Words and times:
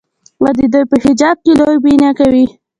آیا 0.47 0.65
دوی 0.73 0.85
په 0.91 0.95
حجاب 1.03 1.37
کې 1.43 1.51
لوبې 1.59 1.93
نه 2.03 2.11
کوي؟ 2.19 2.45